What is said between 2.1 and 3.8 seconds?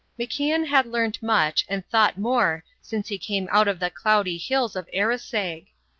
more since he came out of